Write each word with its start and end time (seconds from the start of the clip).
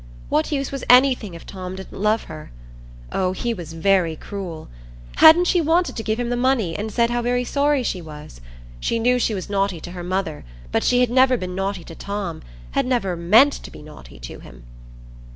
What 0.29 0.51
use 0.51 0.71
was 0.71 0.83
anything 0.89 1.35
if 1.35 1.45
Tom 1.45 1.75
didn't 1.75 2.01
love 2.01 2.23
her? 2.23 2.49
Oh, 3.11 3.33
he 3.33 3.53
was 3.53 3.73
very 3.73 4.15
cruel! 4.15 4.67
Hadn't 5.17 5.45
she 5.45 5.61
wanted 5.61 5.95
to 5.95 6.01
give 6.01 6.19
him 6.19 6.29
the 6.31 6.35
money, 6.35 6.75
and 6.75 6.91
said 6.91 7.11
how 7.11 7.21
very 7.21 7.43
sorry 7.43 7.83
she 7.83 8.01
was? 8.01 8.41
She 8.79 8.97
knew 8.97 9.19
she 9.19 9.35
was 9.35 9.47
naughty 9.47 9.79
to 9.81 9.91
her 9.91 10.01
mother, 10.03 10.43
but 10.71 10.83
she 10.83 11.01
had 11.01 11.11
never 11.11 11.37
been 11.37 11.53
naughty 11.53 11.83
to 11.83 11.93
Tom—had 11.93 12.87
never 12.87 13.15
meant 13.15 13.53
to 13.53 13.69
be 13.69 13.83
naughty 13.83 14.17
to 14.21 14.39
him. 14.39 14.63